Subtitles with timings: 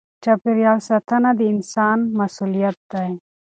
[0.23, 3.09] چاپېریال ساتنه د انسان مسؤلیت دی.